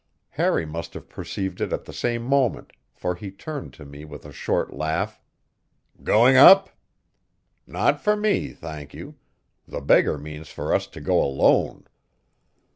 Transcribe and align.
Harry 0.29 0.65
must 0.65 0.95
have 0.95 1.07
perceived 1.07 1.61
it 1.61 1.71
at 1.71 1.85
the 1.85 1.93
same 1.93 2.23
moment, 2.23 2.73
for 2.91 3.13
he 3.13 3.29
turned 3.29 3.71
to 3.71 3.85
me 3.85 4.03
with 4.03 4.25
a 4.25 4.31
short 4.33 4.73
laugh: 4.73 5.21
"Going 6.01 6.35
up? 6.35 6.71
Not 7.67 8.01
for 8.01 8.15
me, 8.15 8.51
thank 8.51 8.95
you. 8.95 9.17
The 9.67 9.79
beggar 9.79 10.17
means 10.17 10.49
for 10.49 10.73
us 10.73 10.87
to 10.87 11.01
go 11.01 11.21
alone." 11.21 11.85